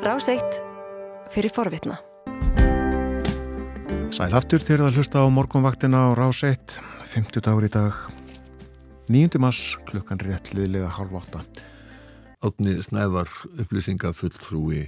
[0.00, 0.62] Ráseitt
[1.28, 1.98] fyrir forvitna.
[4.16, 7.98] Sæl aftur þegar það hlusta á morgunvaktina á Ráseitt, 50 dagur í dag,
[9.12, 9.36] 9.
[9.44, 11.42] mars, klukkan rétt liðlega halv átta.
[12.40, 13.28] Átni Snævar,
[13.60, 14.86] upplýsingafulltrúi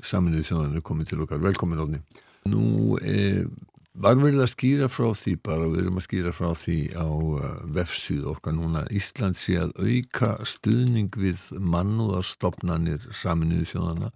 [0.00, 1.44] saminuði þjóðanir komið til okkar.
[1.44, 2.00] Velkomin Átni.
[2.48, 3.44] Nú e,
[3.94, 7.44] var verið að skýra frá því bara, við erum að skýra frá því á uh,
[7.76, 8.82] vefsíð okkar núna.
[8.90, 14.10] Ísland sé að auka stuðning við mannúðarstofnanir saminuði þjóðana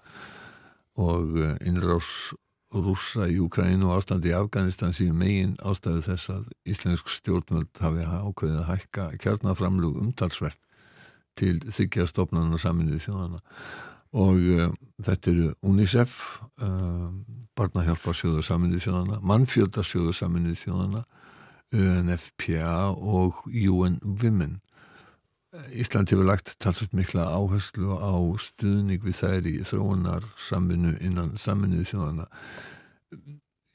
[0.99, 2.33] og uh, innrás
[2.75, 8.05] rúsa í Ukrænu og ástandi í Afganistan síðan megin ástæðu þess að íslensk stjórnvöld hafi
[8.05, 10.61] ákveðið að hækka kjarnaframlug umtalsvert
[11.39, 13.41] til þryggja stofnana saminuði þjóðana
[14.17, 14.69] og uh,
[15.05, 16.15] þetta eru UNICEF
[16.65, 17.11] uh,
[17.59, 21.05] Barnahjálparsjóður saminuði þjóðana Mannfjöldarsjóður saminuði þjóðana
[21.75, 24.55] UNFPA og UN Women.
[25.77, 31.89] Ísland hefur lagt talsveit mikla áherslu á stuðning við þær í þróunar saminu innan saminuði
[31.91, 32.29] þjóðana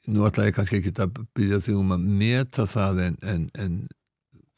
[0.06, 3.76] nú ætla ég kannski ekki að byrja því um að meta það en, en, en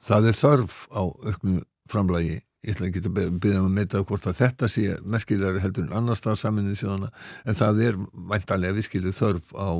[0.02, 4.27] það er þörf á auknu framlægi ég ætla ekki að byrja um að meta hvort
[4.27, 7.11] að þetta sé merkilegar heldur en annars það saminuði þjóðana
[7.47, 7.98] en það er
[8.33, 9.70] væntalega virkileg þörf á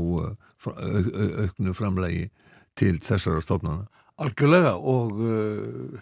[1.47, 2.29] auknu framlægi
[2.79, 3.89] til þessara stofnana
[4.23, 5.99] Algjörlega og uh,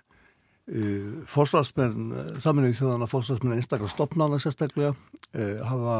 [0.70, 5.98] uh, fórsvarsmenn saminuði þjóðana, fórsvarsmenn einstaklega stopnana sérstaklega uh, hafa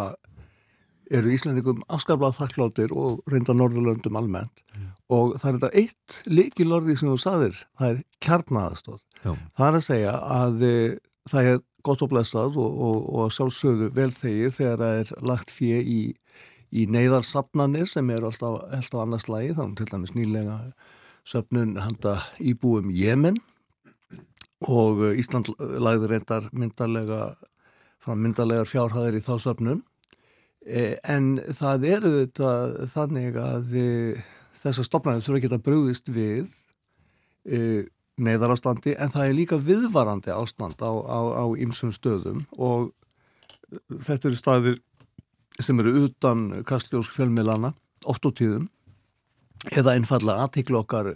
[1.13, 4.93] eru Íslandingum afskaflað þakkláttir og reynda Norðurlöndum almennt mm.
[5.13, 9.05] Og það er þetta eitt líkilorði sem þú saðir, það er kjarnaðastóð.
[9.25, 10.75] Það er að segja að e,
[11.31, 15.53] það er gott og blessað og, og, og sjálfsögðu vel þegir þegar það er lagt
[15.53, 16.03] fyrir í,
[16.73, 20.59] í neyðarsapnanir sem eru alltaf, alltaf annars lagi, þannig til dæmis nýlega
[21.29, 23.41] söpnun handa íbúum Jemen
[24.65, 27.35] og Ísland lagði reyndar myndarlega
[28.05, 29.83] frá myndarlegar fjárhæðir í þá söpnun
[30.65, 32.53] en það eru þetta
[32.93, 33.75] þannig að
[34.65, 36.51] þessar stopnæðin þurfa að brúðist við
[37.45, 37.85] e,
[38.17, 40.91] neyðarástandi en það er líka viðvarandi ástand á,
[41.59, 42.93] ýmsum stöðum og
[43.91, 44.79] þetta eru staðir
[45.63, 47.75] sem eru utan kastljós fjölmilana
[48.11, 48.69] oft á tíðum
[49.73, 51.11] eða einfalla aðtikla okkar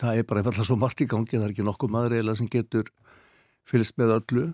[0.00, 2.50] það er bara einfalla svo margt í gangi það er ekki nokkuð maður eða sem
[2.50, 2.88] getur
[3.68, 4.46] fylgst með öllu.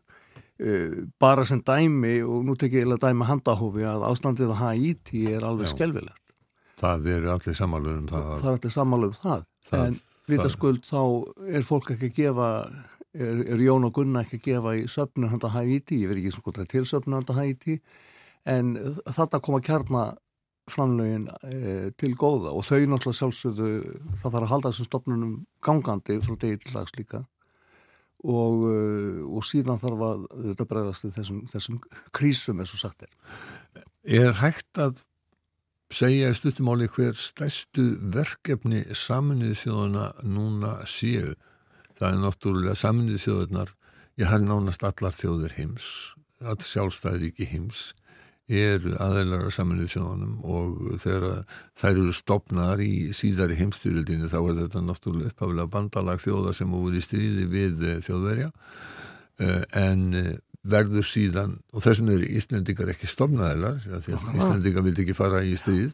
[0.58, 5.28] Uh, bara sem dæmi og nú tekið ég að dæmi handahófi að ástandið á Haiti
[5.30, 6.27] er alveg skelvilegt
[6.78, 8.28] Það eru allir samanlöfum um það.
[8.28, 11.00] Það er allir samanlöfum um það, það en vitaskuld þá
[11.56, 12.48] er fólk ekki að gefa
[13.16, 16.34] er, er Jón og Gunna ekki að gefa í söfnu handa Haiti, ég veit ekki
[16.36, 17.78] svona til söfnu handa Haiti.
[18.48, 20.04] En þetta kom að kjarna
[20.68, 23.68] framlögin e, til góða og þau náttúrulega sjálfsögðu
[24.20, 25.34] það þarf að halda þessum stopnunum
[25.64, 27.24] gangandi frá degi til dags líka.
[28.18, 31.76] Og, uh, og síðan þarf að þetta bregðast þessum, þessum
[32.10, 33.12] krísum eins og sagt er.
[34.02, 35.04] Er hægt að
[35.94, 41.34] segja í stuttumáli hver stærstu verkefni saminnið þjóðuna núna séu?
[41.98, 43.72] Það er náttúrulega saminnið þjóðunar,
[44.20, 45.88] ég har nánast allar þjóður heims,
[46.44, 47.88] all sjálfstæðir ekki heims
[48.48, 51.42] eru aðeinslega saminuð þjóðanum og þegar
[51.76, 56.96] þær eru stopnaðar í síðari heimstyrildinu þá er þetta náttúrulega upphafilega bandalag þjóða sem voru
[56.96, 58.48] í stríði við þjóðverja
[59.44, 60.30] eh, en eh,
[60.70, 65.54] verður síðan, og þessum eru Íslandingar ekki stopnaðilar, því að Íslandingar vildi ekki fara í
[65.58, 65.92] stríð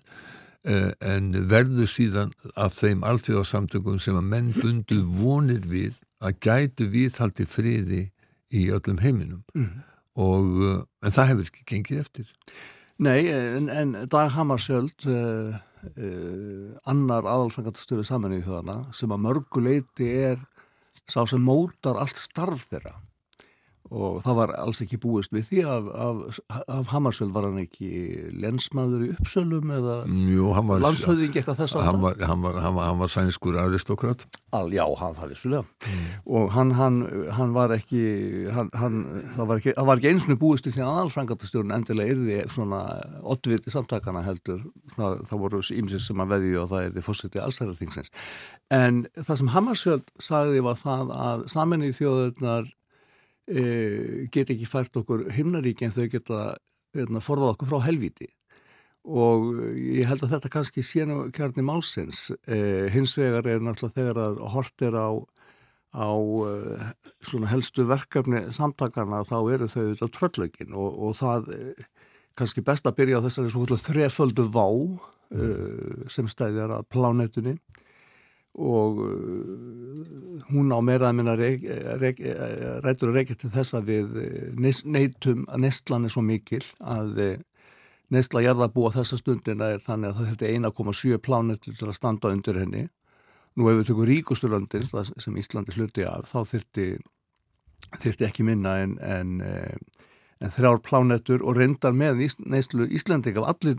[1.04, 7.44] en verður síðan að þeim alltjóðarsamtökum sem að menn bundu vonir við að gætu viðhaldi
[7.44, 8.00] friði
[8.48, 9.42] í öllum heiminum.
[9.52, 9.82] Mm
[10.20, 12.32] og uh, en það hefur ekki gengið eftir.
[13.02, 15.56] Nei, en, en Dag Hammarskjöld uh,
[15.90, 20.38] uh, annar aðalfengatastöru saman í þjóðana sem að mörguleiti er
[21.10, 22.94] sá sem mótar allt starf þeirra
[23.92, 26.38] og það var alls ekki búist við því af, af,
[26.72, 27.90] af Hammarsvöld var hann ekki
[28.40, 29.98] lensmaður í uppsölum eða
[30.84, 34.68] landshauðing eitthvað þess að hann var, hann var, hann var, hann var sænskur aristokrat Al,
[34.70, 35.64] Já, hann það vissulega.
[35.90, 36.02] Mm.
[36.38, 38.02] og hann var ekki
[38.54, 42.82] það var ekki, ekki einsinu búist því að aðalfrangatastjórun endilega er því svona
[43.34, 44.62] oddviti samtakana heldur.
[44.94, 48.14] Það, það voru ímsins sem að veðju og það er því fórsetið allsæðarþingsins
[48.74, 52.72] en það sem Hammarsvöld sagði var það að saminni þjóðurnar e,
[53.44, 56.38] get ekki fært okkur himnaríki en þau geta
[56.96, 58.30] hérna, forðað okkur frá helviti
[59.04, 62.30] og ég held að þetta kannski sénu kjarni málsins.
[62.48, 65.10] E, hins vegar er náttúrulega þegar að hort er á,
[65.92, 66.08] á
[66.48, 66.88] e,
[67.20, 71.60] svona helstu verkefni samtakana þá eru þau auðvitað tröllögin og, og það e,
[72.38, 76.08] kannski best að byrja á þessari svona þreföldu vá mm.
[76.10, 77.58] sem stæðjar að plánetunni
[78.54, 85.46] og uh, hún á meiraða minna rættur að reykja til þess að við uh, neytum
[85.48, 87.34] að nestlan er svo mikil að uh,
[88.14, 92.60] neysla jarðabúa þessa stundina er þannig að það þetta 1,7 plánetur til að standa undir
[92.60, 92.84] henni.
[93.54, 96.40] Nú ef við tökum ríkusturlöndin sem Íslandi hluti af þá
[98.02, 99.76] þyrti ekki minna en, en, eh,
[100.44, 103.78] en þrjár plánetur og reyndar með neyslu Íslandika allir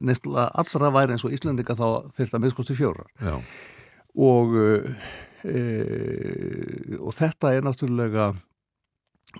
[0.00, 3.06] neysla allra væri eins og Íslandika þá þyrta minnskosti fjórar.
[3.22, 3.36] Já.
[4.14, 4.54] Og,
[5.46, 5.60] e,
[7.00, 8.32] og þetta er náttúrulega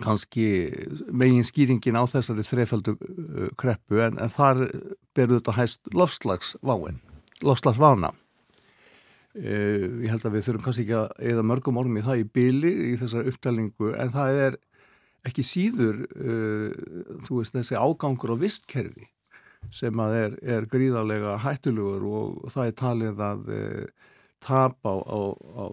[0.03, 0.47] kannski
[1.15, 2.95] megin skýringin á þessari þrefaldu
[3.59, 4.65] kreppu en, en þar
[5.15, 6.99] berur þetta hæst lofslagsváin,
[7.45, 8.11] lofslagsvána.
[9.35, 12.27] Uh, ég held að við þurfum kannski ekki að eða mörgum orðum í það í
[12.37, 14.55] byli í þessari upptælingu en það er
[15.25, 16.71] ekki síður uh,
[17.29, 19.09] veist, þessi ágangur á vistkerfi
[19.73, 24.11] sem að er, er gríðarlega hættulugur og það er talið að uh,
[24.45, 25.65] tap á, á, á,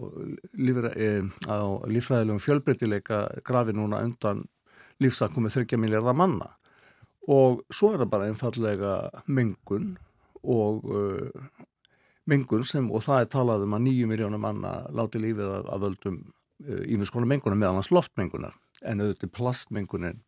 [0.97, 1.09] e,
[1.45, 4.47] á lífræðilegum fjölbreytileika grafi núna undan
[5.03, 6.47] lífsakum með 30 miljardar manna.
[7.29, 8.95] Og svo er það bara einfallega
[9.27, 9.93] mengun
[10.43, 11.29] og uh,
[12.27, 15.83] mengun sem, og það er talað um að 9 miljónum manna láti lífið af, af
[15.85, 16.17] völdum
[16.63, 18.57] ímiðskona uh, mengunar meðan hans loftmengunar
[18.89, 20.21] en auðvitað plastmengunin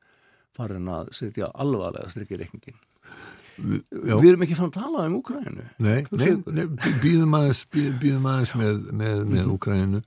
[0.55, 2.81] farin að setja alvarlega strykkireikningin
[3.55, 6.65] Vi, við erum ekki fann að tala um Úkrænu Nei, nei, nei
[6.99, 9.53] býðum aðeins, býðum aðeins með, með, með mhm.
[9.53, 10.01] Úkrænu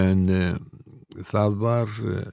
[0.00, 0.56] en uh,
[1.26, 2.24] það var uh,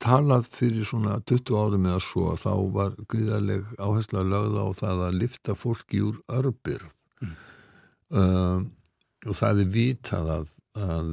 [0.00, 5.04] talað fyrir svona 20 árum eða svo þá var gríðarleg áhersla að lögða á það
[5.06, 6.88] að lifta fólki úr örbyrð
[7.20, 7.34] mm.
[8.16, 8.58] uh,
[9.28, 11.10] og það er vitað að, að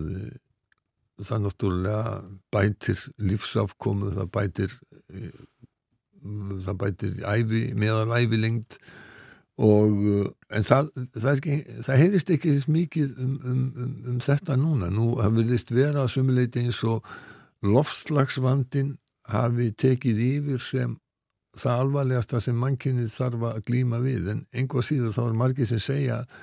[1.25, 2.15] það náttúrulega
[2.53, 4.77] bætir lífsafkomu, það bætir
[6.65, 8.77] það bætir æfi, meðal æfi lengt
[9.57, 9.93] og
[10.53, 11.55] en það, það, ekki,
[11.85, 14.91] það heyrist ekki mikið um, um, um, um þetta núna.
[14.93, 17.07] Nú hafið þist vera að sumuleiti eins og
[17.65, 18.93] loftslagsvandin
[19.31, 20.93] hafi tekið yfir sem
[21.57, 24.29] það alvarlegasta sem mannkynnið þarf að glýma við.
[24.35, 26.37] En einhvað síður þá er margir sem segja að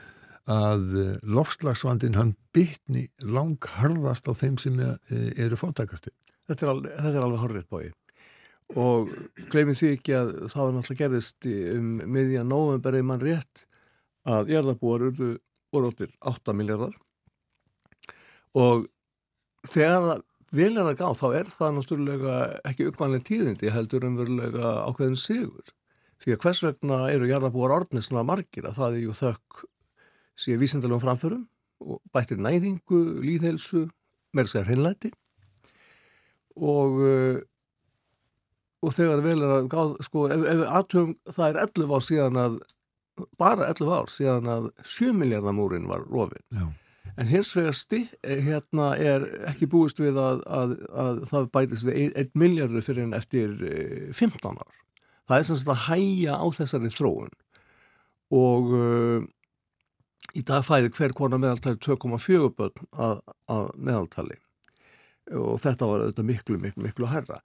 [0.44, 6.12] loftslagsvandin hann bytni lang harðast á þeim sem eru fátakasti
[6.44, 7.92] Þetta er alveg, alveg horrið bóið
[8.80, 9.14] og
[9.52, 13.64] gleymið því ekki að það var náttúrulega gerðist um miðjan november eða mann rétt
[14.28, 15.30] að jarðabúar urðu
[15.74, 16.94] orðóttir 8 miljardar
[18.56, 18.86] og
[19.68, 20.22] þegar það
[20.54, 22.34] vil er það gá þá er það náttúrulega
[22.70, 25.72] ekki uppvanlega tíðindi heldur umverulega ákveðin sigur.
[26.22, 29.64] Því að hvers vegna eru jarðabúar orðnir svona margir að það er ju þökk
[30.38, 31.44] síðan vísindalegum framförum
[31.84, 33.88] og bættir næringu, líðhelsu
[34.34, 35.10] að hreinlæti.
[36.54, 36.98] Og
[38.84, 42.40] og þegar vel er að gáð, sko, ef, ef aðtöfum það er 11 ár síðan
[42.40, 42.56] að
[43.40, 46.66] bara 11 ár síðan að 7 miljardamúrin var rofin Já.
[47.14, 51.86] en hins vegar sti, eh, hérna er ekki búist við að, að, að það bætist
[51.86, 53.54] við 1 miljardur fyrir en eftir
[54.12, 54.82] 15 eh, ár.
[55.24, 57.30] Það er sem sagt að hæja á þessari þróun.
[58.34, 59.22] Og uh,
[60.34, 63.20] í dag fæði hver konar meðaltali 2,4 börn að,
[63.52, 64.38] að meðaltali.
[65.34, 67.40] Og þetta var auðvitað miklu, miklu, miklu hærra.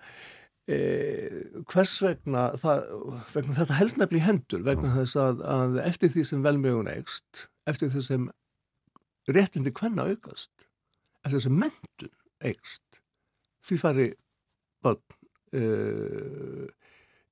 [0.69, 2.89] Eh, hvers vegna, það,
[3.33, 7.89] vegna þetta helst nefnilega hendur vegna þess að, að eftir því sem velmjögun eigst, eftir
[7.93, 8.27] því sem
[9.29, 10.67] réttindi hvenna aukast
[11.23, 12.13] eftir því sem mentun
[12.49, 13.01] eigst
[13.65, 14.07] því fari
[14.85, 15.01] börn
[15.59, 16.67] uh,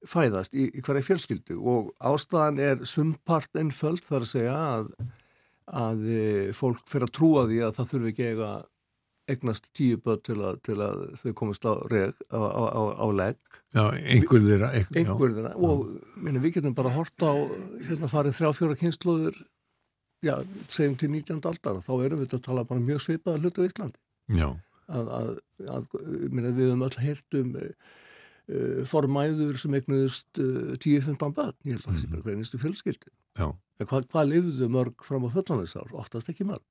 [0.08, 1.58] fæðast í, í hverja fjölskyldu.
[1.58, 4.92] Og ástæðan er sumpart ennföld þar að segja að,
[5.68, 8.52] að eh, fólk fyrir að trúa því að það þurfi ekki eiga
[9.28, 13.40] egnast tíu börn til að, til að þau komast á, reg, á, á, á legg.
[13.76, 15.84] Já, einhver þeirra og
[16.16, 17.36] minna, við getum bara hort á
[17.84, 19.42] hérna farið þrjá fjóra kynnslóður
[20.24, 20.34] já,
[20.72, 21.44] segjum til 19.
[21.44, 24.00] aldar þá erum við að tala bara mjög svipaða hlutu á Íslandi.
[24.40, 24.48] Já.
[24.88, 25.32] Að, að,
[25.68, 25.88] að
[26.32, 31.56] minna, við höfum öll heyrt um uh, formæður sem eignuðist uh, 10-15 börn.
[31.68, 32.16] Ég held að það sé mhm.
[32.16, 33.18] bara greinistu fjölskyldi
[33.78, 35.92] Hvað, hvað liðuðu mörg fram á föllanisár?
[35.94, 36.66] Oftast ekki mörg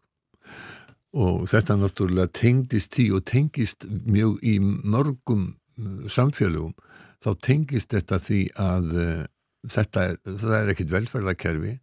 [1.16, 6.74] og þetta náttúrulega tengist því og tengist mjög í mörgum uh, samfélögum
[7.24, 9.24] þá tengist þetta því að uh,
[9.72, 10.20] þetta er,
[10.60, 11.74] er ekkit velferðarkerfi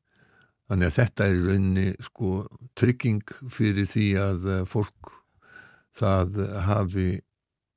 [0.70, 2.32] þannig að þetta er rauninni sko
[2.80, 5.14] trygging fyrir því að uh, fólk
[5.98, 7.10] það hafi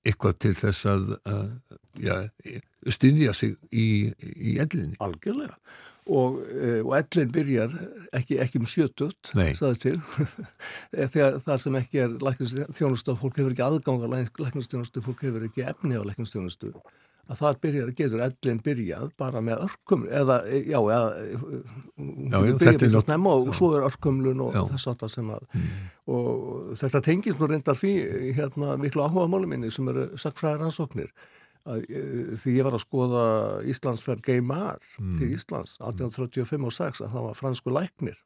[0.07, 1.49] eitthvað til þess að uh,
[2.01, 2.21] ja,
[2.93, 4.95] styðja sig í, í ellinni.
[5.03, 5.57] Algjörlega
[6.07, 7.73] og, eh, og ellin byrjar
[8.15, 9.33] ekki, ekki um sjötut
[9.83, 9.97] til.
[11.15, 15.67] Þegar þar sem ekki er læknastjónustu fólk hefur ekki aðgang að læknastjónustu fólk hefur ekki
[15.67, 16.73] efni á læknastjónustu
[17.27, 22.87] að þar byrjar, getur ellin byrjað bara með örkumlu eða, já, eða já, já, þetta
[22.87, 25.73] er snemma og svo er örkumlun og þess að það sem að mm.
[26.15, 31.11] og þetta tengist nú reyndar fyrir hérna miklu áhuga málu minni sem eru sakfræðar ansóknir
[31.67, 33.25] að, uh, því ég var að skoða
[33.73, 35.17] Íslandsferð Geymar Mm.
[35.19, 38.19] til Íslands 1835 og 6 að það var fransku læknir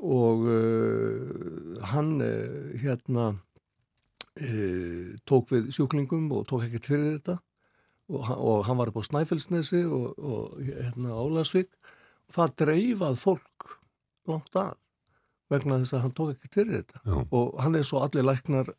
[0.00, 7.36] og uh, hann uh, hérna uh, tók við sjúklingum og tók ekkert fyrir þetta
[8.10, 11.70] og, og hann var upp á Snæfellsnesi og, og hérna Ólasvík
[12.28, 13.76] og það dreifað fólk
[14.28, 14.74] langt að
[15.52, 17.16] vegna þess að hann tók ekkert fyrir þetta Já.
[17.36, 18.72] og hann er svo allir læknar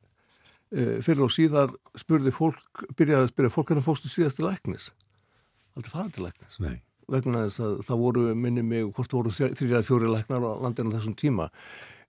[0.74, 4.92] fyrir og síðar spurði fólk, byrjaði að spyrja fólk hann fórstu síðast til læknis?
[5.76, 6.60] Aldrei farið til læknis.
[6.64, 6.78] Nei.
[7.12, 11.14] vegna þess að það voru, minni mig, hvort voru þrjá fjóri læknar á landinu þessum
[11.20, 11.52] tíma.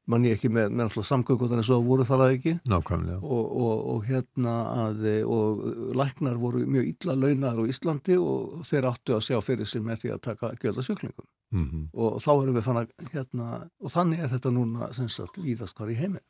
[0.06, 2.52] Mann ég ekki með, með samgöngutan eins og voru það að ekki.
[2.70, 3.16] Nákvæmlega.
[3.18, 4.52] og, og, og hérna
[4.86, 5.64] að og
[5.98, 10.04] læknar voru mjög illa launar á Íslandi og þeir áttu að sjá fyrir sér með
[10.04, 11.26] því að taka gjölda sjúklingum.
[11.50, 13.50] Mm og þá erum við fann að hérna,
[13.82, 16.22] og þannig er þetta núna sem sagt víðast hvar í heimi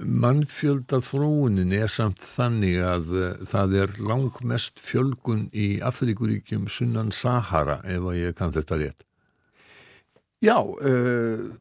[0.00, 7.82] Mannfjölda þróunin er samt þannig að uh, það er langmest fjölgun í Afrikuríkjum sunnan Sahara
[7.84, 9.04] ef að ég kann þetta rétt.
[10.42, 11.52] Já, uh,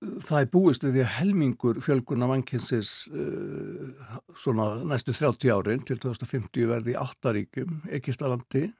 [0.00, 6.00] það er búist við því að helmingur fjölguna mannkynsins uh, svona næstu 30 árin til
[6.00, 8.70] 2050 verði í áttaríkjum, Egiptalandi,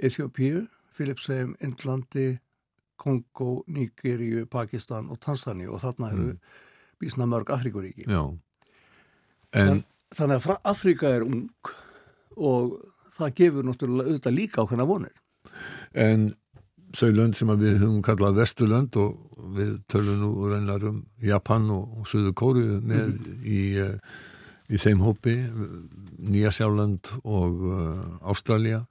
[0.00, 0.64] Eþjópíu,
[0.96, 2.38] Filipsheim, Indlandi,
[2.96, 6.62] Kongo, Nígeríu, Pakistan og Tansaníu og þarna eru Mm.
[7.00, 8.06] Bísna mörg Afrikuríki.
[8.08, 8.22] Já.
[9.54, 9.84] En,
[10.14, 11.48] Þannig að Afrika er ung
[12.34, 12.76] og
[13.14, 15.14] það gefur náttúrulega auðvitað líka ákveðna vonir.
[15.94, 16.32] en
[16.94, 22.00] þau lönd sem við höfum kallað Vesturlönd og við tölum nú reynar um Japan og,
[22.00, 23.98] og Suður Kóru með í, uh,
[24.70, 25.36] í þeim hópi,
[26.24, 28.84] Nýja Sjáland og uh, Ástralja.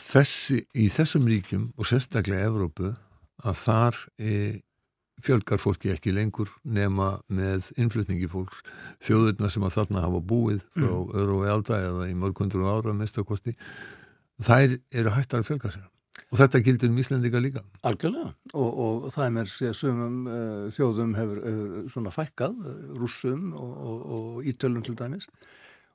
[0.00, 2.94] Þessi, í þessum ríkjum og sérstaklega Evrópu
[3.44, 4.30] að þar e,
[5.24, 8.64] fjölgar fólki ekki lengur nema með innflutningi fólks.
[9.04, 13.56] Þjóðurna sem að þarna hafa búið frá öðru og elda eða í mörgundur ára mistakosti
[14.40, 15.88] þær eru hættar að fjölga sér.
[16.30, 17.62] Og þetta gildir um Íslendinga líka.
[17.86, 18.28] Algjörlega.
[18.54, 22.60] Og, og það er mér sér sumum uh, þjóðum hefur, hefur svona fækkað,
[23.00, 25.26] rússum og, og, og ítölum til dæmis.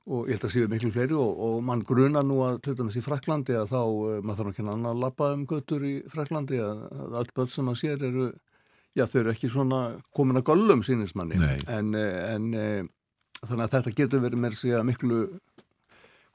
[0.05, 3.05] Og ég held að séu miklu fleiri og, og mann gruna nú að dæmis í
[3.05, 7.17] Fraklandi að þá, uh, maður þarf ekki að lappa um göttur í Fraklandi að, að
[7.22, 8.27] öll börn sem maður sér eru,
[8.96, 9.82] já þau eru ekki svona
[10.16, 12.86] komin að göllum sínismanni en, uh, en uh,
[13.42, 15.25] þannig að þetta getur verið mér sér miklu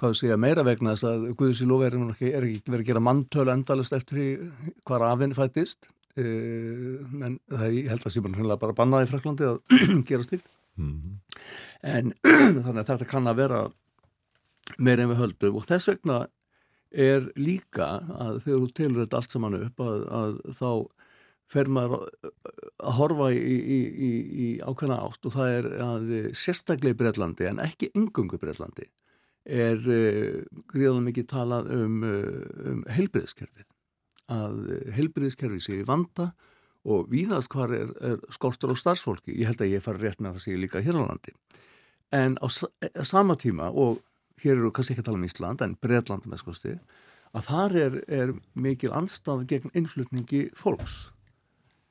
[0.00, 1.96] hvað þú segja, meira vegna þess að Guðs í lofi er,
[2.30, 4.46] er ekki verið að gera manntölu endalist eftir
[4.88, 9.50] hvað afinn fættist uh, menn það ég held að sé bara bara bannað í Fraklandi
[9.50, 9.60] að
[10.10, 10.40] gera stíl
[10.80, 11.20] mm.
[11.96, 12.14] en
[12.64, 13.68] þannig að þetta kann að vera
[14.78, 15.58] meira en við höldum.
[15.58, 16.20] Og þess vegna
[16.90, 20.70] er líka að þegar þú telur þetta allt saman upp að, að þá
[21.50, 22.06] fer maður
[22.78, 27.62] að horfa í, í, í, ákveðna átt og það er að sérstaklega í Breitlandi en
[27.64, 28.86] ekki engungu í Breitlandi
[29.50, 33.66] er uh, gríðan mikið talað um, uh, um heilbriðskerfið
[34.30, 34.60] að
[34.94, 36.30] heilbriðskerfið sé vanda
[36.88, 39.34] og víðast hvar er, er skortur á starfsfólki.
[39.36, 41.34] Ég held að ég fari rétt með að það sé líka hér á landi.
[42.14, 44.00] En á á sama tíma og
[44.40, 46.76] hér eru kannski ekki að tala um Ísland en Breitland með skosti
[47.36, 51.10] að þar er, er mikil anstað gegn innflutningi fólks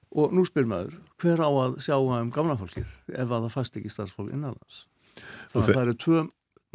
[0.10, 3.80] og nú spyr maður hver á að sjá um gamla fólkið ef að það fæst
[3.80, 4.86] ekki starfsfólk innanlands
[5.52, 6.24] þannig að það eru tvö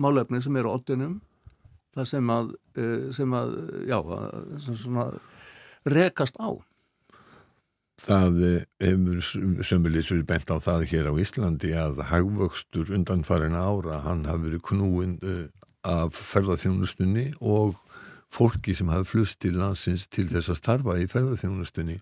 [0.05, 1.17] málefni sem eru oddunum
[1.95, 3.57] það sem að, eh, sem að
[3.89, 3.99] já,
[4.63, 5.09] sem svona
[5.87, 6.51] rekast á
[8.05, 9.21] Það eh, hefur
[9.65, 14.65] sömulis verið bent á það hér á Íslandi að hagvöxtur undanfarin ára, hann hafi verið
[14.67, 15.47] knúin uh,
[15.87, 17.79] af ferðarþjónustunni og
[18.35, 22.01] fólki sem hafi flust til landsins til þess að starfa í ferðarþjónustunni.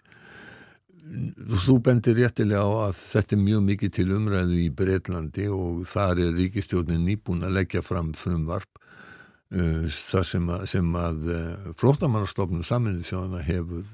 [1.03, 6.21] Þú bendir réttilega á að þetta er mjög mikið til umræðu í Breitlandi og þar
[6.23, 12.63] er ríkistjórnin nýbúin að leggja fram frumvarp uh, það sem að, sem að uh, flótamannastofnum
[12.67, 13.85] saminnið þjóðana hefur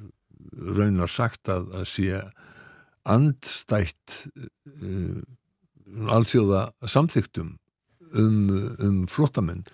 [0.76, 2.20] raunar sagt að, að sé
[3.08, 5.20] andstætt uh,
[6.12, 7.54] alþjóða samþyktum
[8.12, 8.50] um,
[8.84, 9.64] um flottamenn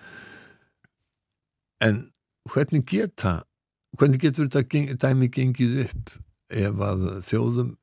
[1.83, 2.05] en
[2.50, 3.41] hvernig geta
[3.99, 6.14] hvernig getur þetta dæmi gengið upp
[6.54, 7.75] ef að þjóðum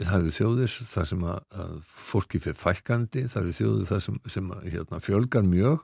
[0.00, 1.72] það eru þjóðis þar sem að, að
[2.10, 5.82] fólki fyrir fækandi, það eru þjóðir þar sem, sem að, hérna, fjölgar mjög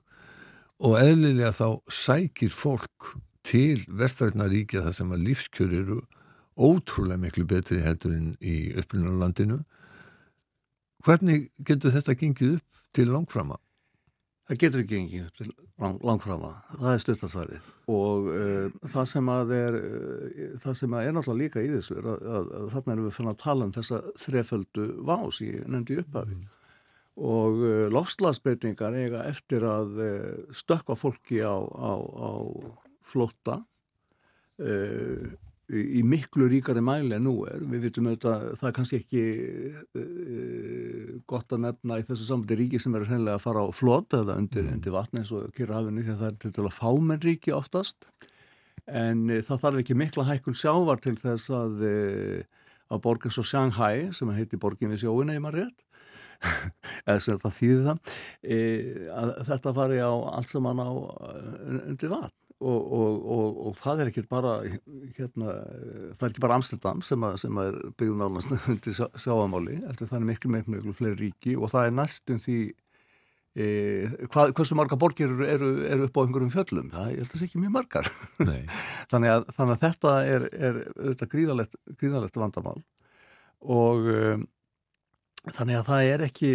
[0.87, 3.11] og eðlilega þá sækir fólk
[3.47, 5.99] til vestrætna ríkja þar sem að lífskjör eru
[6.57, 9.61] ótrúlega miklu betri heldur en í upplunarlandinu
[11.07, 13.61] hvernig getur þetta gengið upp til langframa?
[14.47, 15.49] Það getur ekki gengið upp til
[15.83, 21.07] lang, langframa, það er stuttasvarið og uh, það sem að er, uh, það sem að
[21.07, 23.67] er náttúrulega líka í þessu er að, að, að þarna erum við fann að tala
[23.67, 26.39] um þessa þreföldu vás í nefndi upphafi.
[27.17, 29.99] Og uh, lofslagsbreytingar eiga eftir að
[30.55, 32.33] stökka fólki á, á, á
[33.07, 33.61] flótta.
[34.59, 35.35] Uh,
[35.73, 37.63] í, miklu ríkari mæli en nú er.
[37.67, 39.25] Við vitum auðvitað það er kannski ekki
[40.01, 44.17] uh, gott að nefna í þessu samfélagi ríki sem eru hreinlega að fara á flót
[44.19, 47.57] eða undir, undir vatni eins og kyrrahafinu því að það er til dæla fámenn ríki
[47.57, 48.07] oftast.
[48.87, 51.83] En uh, það þarf ekki mikla hækkun sjávar til þess að
[52.87, 55.83] að borgin svo Shanghai sem heitir borgin við sjóin eða maður rétt.
[57.09, 58.19] Eða sem það þýði það.
[59.19, 64.01] Að þetta fari á allt sem hann á undir vatn og, og, og, og það
[64.01, 65.59] er ekki bara hérna,
[66.17, 70.19] það er ekki bara Amsterdam sem, að, sem að er byggðun álans undir sjáamáli, það
[70.19, 72.59] er miklu, miklu, miklu fleiri ríki og það er næstum því
[73.57, 73.69] e,
[74.33, 76.91] hvað, hversu marga borgir eru, eru, eru upp á einhverjum fjöllum?
[76.97, 78.11] Það er alltaf ekki mjög margar.
[79.13, 82.81] Þannig, að, þannig að þetta er, er gríðalegt, gríðalegt vandamál
[83.67, 84.49] og um,
[85.47, 86.53] Þannig að það er ekki,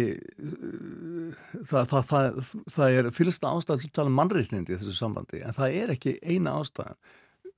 [1.64, 2.40] það, það, það,
[2.74, 5.92] það er fylgsta ástæðan til að tala um mannreitnindi í þessu sambandi, en það er
[5.94, 6.98] ekki eina ástæðan.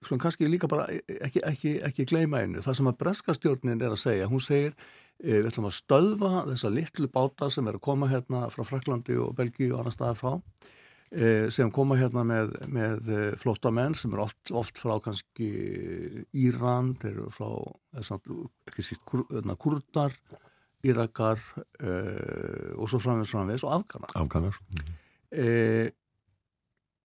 [0.05, 2.63] Svo kannski líka bara ekki, ekki, ekki gleyma einu.
[2.63, 6.71] Það sem að breskastjórnin er að segja, hún segir eh, við ætlum að stöðva þessa
[6.77, 10.33] litlu báta sem er að koma hérna frá Fraklandi og Belgíu og annar staðar frá,
[11.55, 15.47] sem koma hérna með, með flótamenn sem er oft, oft frá kannski
[16.35, 17.51] Íran, þeir eru frá,
[18.01, 20.17] ekki síst, hérna, kurdar,
[20.85, 24.13] Írakar uh, og svo framvegs framvegs og Afganar.
[24.21, 24.59] Afganar.
[25.35, 25.89] Uh,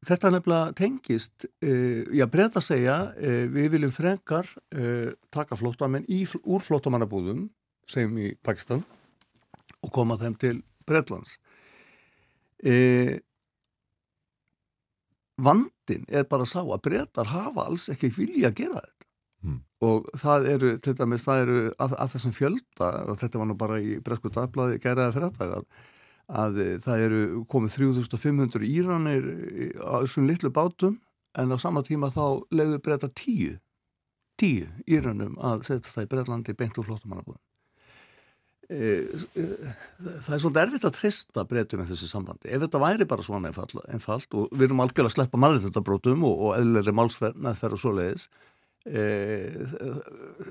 [0.06, 2.98] þetta nefnilega tengist, uh, já breyta að segja,
[3.54, 4.52] við viljum frekar
[5.34, 7.48] taka flótamenn úr flótamannabúðum,
[7.90, 8.84] segjum í Pakistan,
[9.80, 11.38] og koma þeim til Breitlands.
[15.40, 19.09] Vandin er bara að sá að breytar hafa alls ekki vilja að gera þetta.
[19.40, 19.62] Mm.
[19.88, 23.56] og það eru, til dæmis, það eru af, af þessum fjölda, og þetta var nú
[23.56, 25.68] bara í Bresku dagblæði gæraða fyrir þetta að,
[26.42, 27.22] að það eru
[27.54, 29.30] komið 3500 íranir
[29.80, 30.98] á þessum litlu bátum
[31.40, 33.56] en á sama tíma þá leiður breyta tíu
[34.40, 37.42] tíu íranum að setja það í Breitlandi beint úr flottumannabúðum
[38.68, 38.92] e,
[39.40, 39.48] e,
[40.26, 43.54] það er svolítið erfitt að trista breytum með þessu sambandi ef þetta væri bara svona
[43.54, 47.96] einfalt, einfalt og við erum algjörlega að sleppa marðindabrótum og, og eðleri málsmeðferð og svo
[47.96, 48.58] leiðis Eh,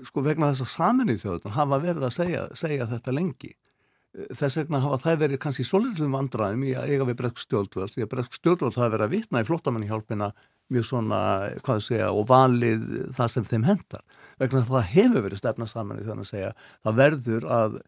[0.08, 3.54] sko vegna þess að saminnið þjóðun hafa verið að segja, segja þetta lengi.
[4.16, 7.94] Eh, þess vegna hafa það verið kannski solitlum vandraðum í að eiga við bregst stjórnvöld
[7.94, 10.30] því að bregst stjórnvöld hafa verið að vitna í flottamennihjálpina
[10.68, 11.18] mjög svona,
[11.64, 16.24] hvað segja, og valið það sem þeim hendar vegna það hefur verið stefna saminnið þjóðun
[16.24, 16.50] að segja
[16.84, 17.78] það verður að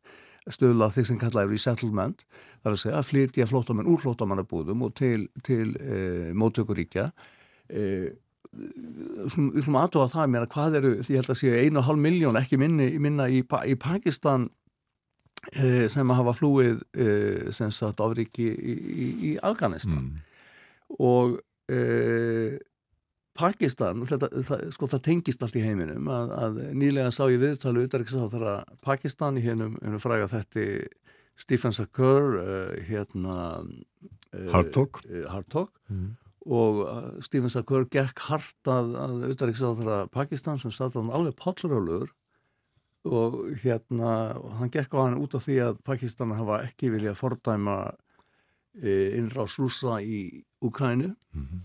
[0.50, 2.24] stöðla því sem kallaði resettlement
[2.62, 7.10] þar að segja að flytja flottamenn úr flottamannabúðum og til, til e, móttökuríkja.
[7.68, 7.84] E,
[8.50, 11.86] við slumum aðtóa það mér að hvað eru, því ég held að séu einu og
[11.86, 14.48] hálf miljón ekki minni, minna í, í Pakistan
[15.54, 20.10] eh, sem hafa flúið eh, sem sagt áfriki í, í, í Afganistan.
[20.10, 20.26] Mm.
[20.98, 21.38] og
[21.70, 22.58] eh,
[23.40, 27.86] Pakistan, þetta, það, sko það tengist allt í heiminum að, að nýlega sá ég viðtalu
[27.86, 30.66] utariksáþara Pakistan í hennum fræga þetta
[31.40, 33.36] Stephen Sakur eh, hérna
[34.50, 36.10] Hartog eh, Hartog mm
[36.50, 41.36] og uh, Stephen Sakur gekk hart að, að auðvitaðriksráðara Pakistan sem satt á hann alveg
[41.38, 42.10] palluröflugur
[43.08, 47.76] og hérna hann gekk á hann út af því að Pakistan hafa ekki vilja fordæma
[48.76, 51.62] e, innráðs rúsa í Ukrænu mm -hmm.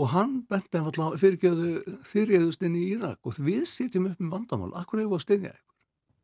[0.00, 3.18] og hann benti einfallega fyrirgjöðu þyrriðust inn í Írak.
[3.22, 5.76] Og við sitjum upp með vandamál, akkur hefur að steyðja eitthvað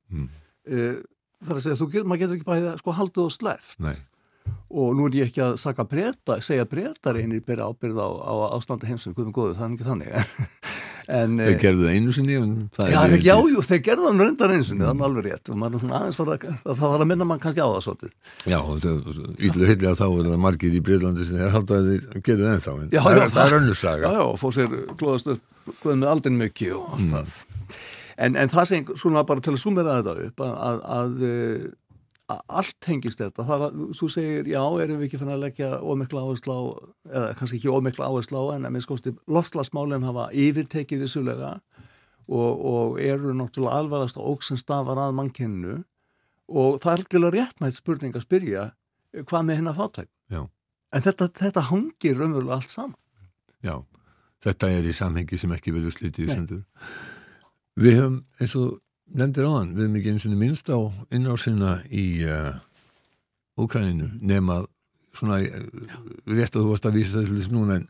[0.09, 0.29] mm.
[0.65, 1.03] e,
[1.45, 3.97] þar að segja, þú, maður getur ekki bæðið að sko haldið og sleft Nei
[4.75, 8.35] og nú er ég ekki að saka breyta, segja breytar einir byrja ábyrð á, á
[8.57, 10.19] ástandi heimsum, guðum góður, það er ekki þannig.
[11.05, 12.37] En, Þeir gerðu það einu sinni
[12.89, 15.03] Já, já, jú, þeir gerðu það reyndar einu sinni, mm.
[15.03, 15.51] er alveg rétt.
[15.53, 18.15] Og maður er svona aðeins fara, það þarf að minna mann kannski á það svolítið.
[18.49, 18.59] Já,
[19.51, 22.55] yllu hillega þá er það margir í Breitlandi sem þeir halda að þeir gerðu það
[22.55, 24.15] ennþá en já, það, já, það er önnur saga.
[24.15, 27.15] Já, já, fóð sér glóðast upp glóðum með aldinn mykki og allt mm.
[27.19, 27.37] það.
[28.25, 31.15] En, en það sem, svona bara til að sumera þetta upp að, að, að
[32.33, 33.45] allt hengist þetta.
[33.45, 33.65] Það,
[33.99, 36.63] þú segir já, erum við ekki fann að leggja ómikla áherslu á,
[37.11, 41.51] eða kannski ekki ómikla áherslu á en að minn skoðst lofslagsmálinn hafa yfirtekið þessulega
[42.29, 45.83] og, og eru náttúrulega alvarlegast og óksinn stafar að mannkennu
[46.49, 48.69] og það er algjörlega réttmætt spurning að spyrja
[49.25, 50.41] hvað með hennar fátæk já.
[50.45, 52.97] en þetta, þetta hangir raunverulega allt saman.
[53.65, 53.77] Já,
[54.45, 56.65] þetta er í samhengi sem ekki verður slítið í sendur
[57.75, 58.75] Við höfum eins og
[59.13, 60.79] nefndir áðan, við erum ekki eins og minnst á
[61.15, 62.55] innásina í uh,
[63.61, 64.63] Úkræninu nema
[65.15, 65.65] svona uh,
[66.31, 67.89] rétt að þú varst að vísa þessu núna en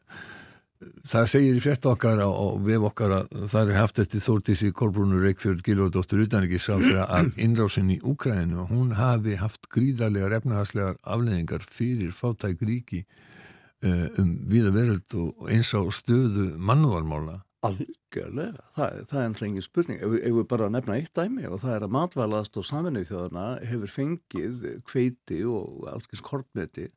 [1.08, 4.72] það segir í frétt okkar á, á vef okkar að það er haft eftir Þórtísi
[4.76, 10.38] Kolbrúnur Reykjörð Gilvardóttur utanrikis á því að innrásin í Úkræðinu og hún hafi haft gríðarlegar
[10.40, 18.66] efnahagslegar afleðingar fyrir fátæk ríki uh, um viða veröld og eins á stöðu mannúarmála Algjörlega,
[18.76, 20.02] það, það er ennlega engin spurning.
[20.04, 23.46] Ef, ef við bara nefna eitt dæmi og það er að matvalast og saminuð þjóðana
[23.70, 26.90] hefur fengið kveiti og allskins kortneti.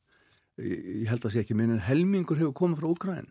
[0.58, 3.30] Ég held að sé ekki minn en helmingur hefur komið frá Úkræn.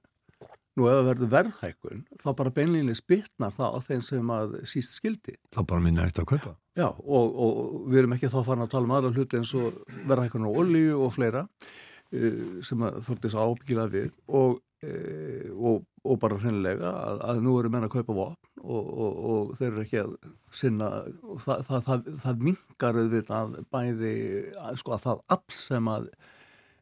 [0.76, 4.98] Nú ef það verður verðhækkun þá bara beinleginlega spytnar það á þeim sem að síst
[4.98, 5.34] skildi.
[5.54, 8.72] þá bara minna eitt að kaupa Já, og, og við erum ekki þá farin að
[8.74, 13.86] tala um aðra hluti eins og verðhækkun á olíu og fleira uh, sem þóttist ábyggila
[13.94, 14.60] við og,
[15.56, 19.82] og, og bara hreinlega að, að nú eru menn að kaupa vopn og þeir eru
[19.84, 20.14] ekki að
[20.54, 20.88] sinna
[21.22, 24.14] og það, það, það, það mingar auðvitað bæði
[24.80, 26.08] sko, að það all sem að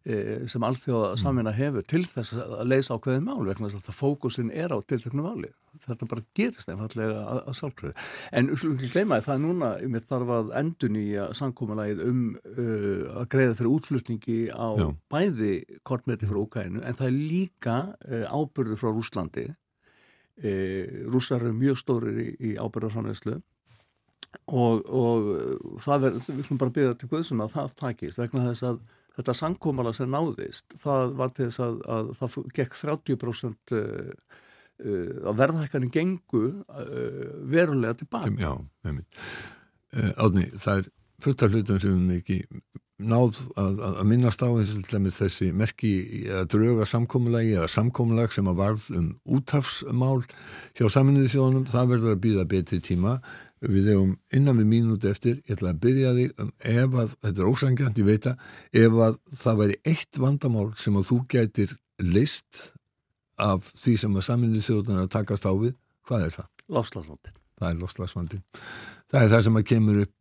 [0.05, 4.51] sem allþjóða samina hefur til þess að leysa ákveðin mál vegna þess að það fókusin
[4.53, 5.49] er á tilteknu máli
[5.83, 7.95] þetta bara gerist einfallega að, að sálpröðu.
[8.37, 12.21] En slúðum ekki gleyma að það núna, mitt þarf að endun í að sankómalagið um
[12.35, 14.87] uh, að greiða fyrir útflutningi á Já.
[15.14, 15.55] bæði
[15.87, 19.49] kortmeti frá Úkænu en það er líka uh, ábyrður frá Rúslandi.
[20.43, 23.38] Uh, Rúsar eru mjög stórir í, í ábyrðarframlegslu
[24.51, 28.67] og, og það er, við slúðum bara byrja til Guðsum að það takist vegna þess
[28.73, 28.81] að
[29.18, 34.12] þetta sankómala sem náðist, það var til þess að, að það gekk 30% uh,
[34.85, 38.55] uh, að verðhækkanin gengu uh, verulega tilbaka.
[39.94, 40.88] Átni, það er
[41.22, 42.40] fullt af hlutum sem við ekki
[43.05, 45.92] náð að, að minnast á þessi merki
[46.31, 50.20] að drauga samkómulagi eða samkómulag sem að varð um útafsmál
[50.79, 53.16] hjá saminuði þjóðunum, það verður að býða betri tíma
[53.62, 57.43] við hefum innan við mínúti eftir ég ætla að byrja því um ef að þetta
[57.43, 61.77] er ósangjant, ég veit að ef að það væri eitt vandamál sem að þú gætir
[62.03, 62.67] list
[63.40, 65.75] af því sem að saminuði þjóðunar að takast á við,
[66.07, 66.51] hvað er það?
[66.75, 67.40] Lofslagsvandin.
[67.55, 68.45] Það er lofslagsvandin.
[69.11, 70.14] Það er það sem að kemur upp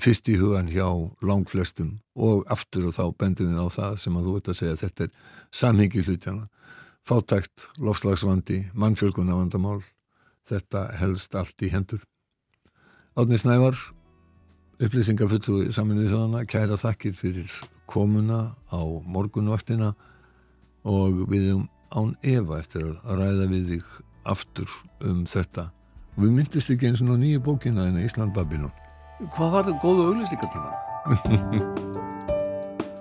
[0.00, 0.86] fyrst í hugan hjá
[1.26, 4.76] langflestum og aftur og þá bendum við á það sem að þú veit að segja
[4.76, 5.10] að þetta er
[5.60, 6.46] samhengi hlutjana
[7.10, 9.80] fátækt, lofslagsvandi mannfjölguna vandamál
[10.48, 12.04] þetta helst allt í hendur
[13.20, 13.76] Átni Snævar
[14.80, 17.50] upplýsingafulltrúi saminuði þjóðana kæra þakkir fyrir
[17.90, 19.90] komuna á morgunvaktina
[20.88, 23.90] og við um án Eva eftir að ræða við þig
[24.32, 24.72] aftur
[25.04, 25.66] um þetta
[26.16, 28.72] við myndist ekki eins og nýju bókina en Ísland Babylon
[29.36, 32.08] Hvað var það góðu auglýstingatímana?